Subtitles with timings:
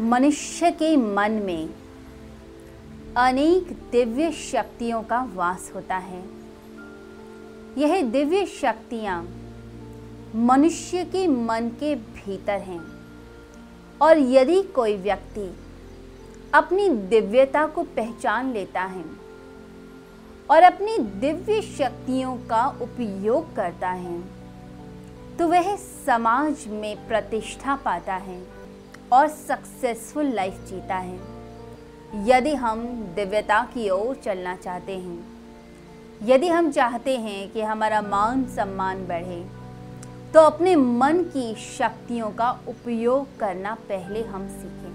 [0.00, 1.68] मनुष्य के मन में
[3.16, 6.22] अनेक दिव्य शक्तियों का वास होता है।
[7.78, 9.22] यह दिव्य शक्तियाँ
[10.34, 12.80] मनुष्य के मन के भीतर हैं
[14.00, 15.48] और यदि कोई व्यक्ति
[16.54, 19.04] अपनी दिव्यता को पहचान लेता है
[20.50, 24.20] और अपनी दिव्य शक्तियों का उपयोग करता है
[25.38, 28.55] तो वह समाज में प्रतिष्ठा पाता है।
[29.12, 31.18] और सक्सेसफुल लाइफ जीता है।
[32.26, 32.86] यदि हम
[33.16, 35.18] दिव्यता की ओर चलना चाहते हैं,
[36.22, 39.44] यदि हम चाहते हैं कि हमारा मान सम्मान बढ़े
[40.34, 44.94] तो अपने मन की शक्तियों का उपयोग करना पहले हम सीखें।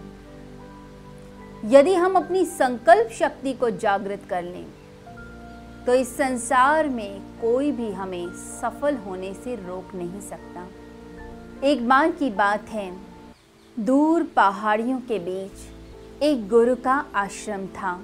[1.69, 4.65] यदि हम अपनी संकल्प शक्ति को जागृत कर लें
[5.85, 10.67] तो इस संसार में कोई भी हमें सफल होने से रोक नहीं सकता।
[11.63, 12.89] एक बार की बात है
[13.79, 18.01] दूर पहाड़ियों के बीच एक गुरु का आश्रम था।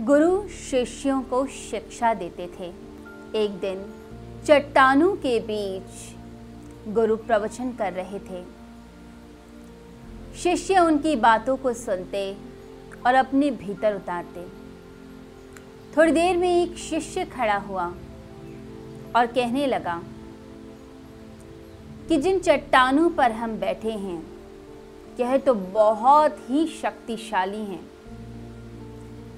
[0.00, 2.64] गुरु शिष्यों को शिक्षा देते थे।
[3.34, 3.94] एक दिन
[4.46, 6.16] चट्टानों के बीच
[6.88, 8.44] गुरु प्रवचन कर रहे थे।
[10.38, 12.36] शिष्य उनकी बातों को सुनते
[13.06, 14.46] और अपने भीतर उतारते।
[15.96, 17.94] थोड़ी देर में एक शिष्य खड़ा हुआ
[19.16, 20.02] और कहने लगा
[22.08, 24.31] कि जिन चट्टानों पर हम बैठे हैं
[25.20, 27.90] यह तो बहुत ही शक्तिशाली हैं।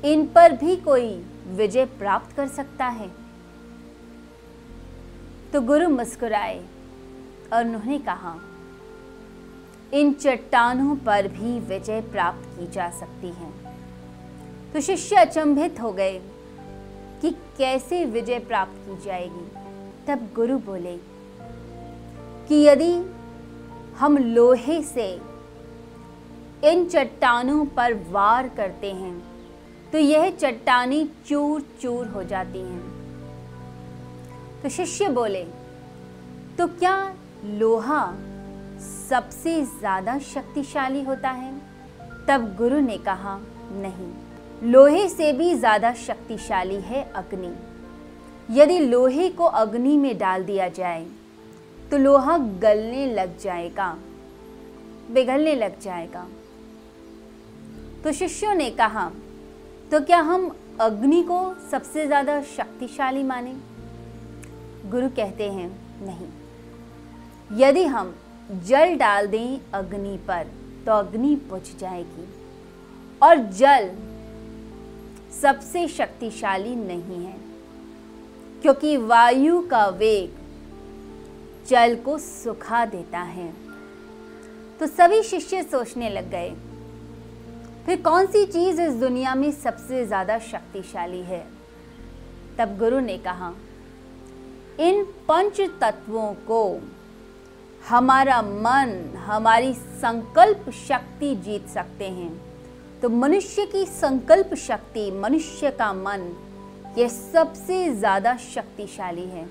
[0.04, 3.10] इन पर भी कोई विजय प्राप्त कर सकता है।
[5.52, 6.64] तो गुरु मुस्कुराए
[7.52, 8.34] और उन्होंने कहा,
[9.94, 13.52] इन चट्टानों पर भी विजय प्राप्त की जा सकती है।
[14.72, 16.18] तो शिष्य अचंभित हो गए
[17.22, 19.46] कि कैसे विजय प्राप्त की जाएगी।
[20.06, 20.96] तब गुरु बोले
[22.48, 22.92] कि यदि
[23.98, 25.33] हम लोहे से
[26.64, 29.14] इन चट्टानों पर वार करते हैं
[29.92, 32.82] तो यह चट्टानी चूर चूर हो जाती हैं।
[34.62, 35.44] तो शिष्य बोले
[36.58, 36.96] तो क्या
[37.46, 38.02] लोहा
[39.08, 41.52] सबसे ज़्यादा शक्तिशाली होता है?
[42.28, 43.38] तब गुरु ने कहा,
[43.72, 44.10] नहीं,
[44.64, 47.52] लोहे से भी ज़्यादा शक्तिशाली है अग्नि।
[48.50, 51.06] यदि लोहे को अग्नि में डाल दिया जाए
[51.90, 53.96] तो लोहा गलने लग जाएगा
[55.14, 56.26] पिघलने लग जाएगा।
[58.04, 59.10] तो शिष्यों ने कहा
[59.90, 60.48] तो क्या हम
[60.80, 61.38] अग्नि को
[61.70, 63.54] सबसे ज़्यादा शक्तिशाली माने?
[64.90, 65.68] गुरु कहते हैं,
[66.02, 68.14] नहीं। यदि हम
[68.64, 70.50] जल डाल दें अग्नि पर
[70.86, 72.26] तो अग्नि बुझ जाएगी
[73.22, 73.90] और जल
[75.32, 77.36] सबसे शक्तिशाली नहीं है,
[78.62, 80.36] क्योंकि वायु का वेग
[81.68, 83.52] जल को सुखा देता है।
[84.80, 86.54] तो सभी शिष्य सोचने लग गए
[87.86, 91.46] फिर कौन सी चीज़ इस दुनिया में सबसे ज़्यादा शक्तिशाली है?
[92.58, 93.52] तब गुरु ने कहा,
[94.80, 96.80] इन पंच तत्वों को
[97.88, 102.30] हमारा मन, हमारी संकल्प शक्ति जीत सकते हैं।
[103.02, 106.32] तो मनुष्य की संकल्प शक्ति, मनुष्य का मन,
[106.98, 109.46] यह सबसे ज़्यादा शक्तिशाली है।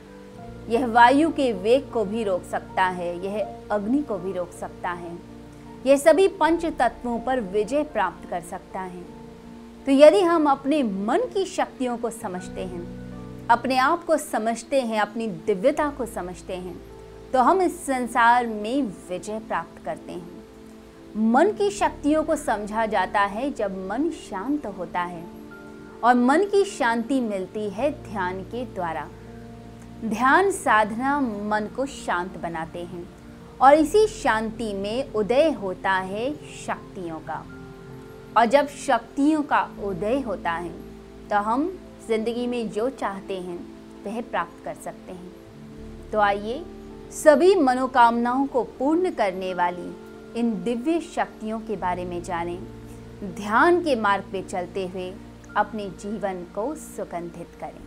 [0.69, 4.89] यह वायु के वेग को भी रोक सकता है, यह अग्नि को भी रोक सकता
[4.89, 5.32] है।
[5.85, 9.01] यह सभी पंच तत्वों पर विजय प्राप्त कर सकता है।
[9.85, 14.99] तो यदि हम अपने मन की शक्तियों को समझते हैं, अपने आप को समझते हैं,
[14.99, 16.75] अपनी दिव्यता को समझते हैं
[17.33, 20.43] तो हम इस संसार में विजय प्राप्त करते हैं।
[21.31, 25.23] मन की शक्तियों को समझा जाता है जब मन शांत होता है
[26.03, 29.07] और मन की शांति मिलती है ध्यान के द्वारा।
[30.05, 33.03] ध्यान साधना मन को शांत बनाते हैं।
[33.61, 37.43] और इसी शांति में उदय होता है शक्तियों का।
[38.37, 40.71] और जब शक्तियों का उदय होता है
[41.29, 41.67] तो हम
[42.07, 43.59] ज़िंदगी में जो चाहते हैं,
[44.05, 45.31] वह प्राप्त कर सकते हैं।
[46.11, 46.63] तो आइए,
[47.13, 52.59] सभी मनोकामनाओं को पूर्ण करने वाली इन दिव्य शक्तियों के बारे में जानें।
[53.35, 55.13] ध्यान के मार्ग पे चलते हुए
[55.57, 57.81] अपने जीवन को सुगंधित करें।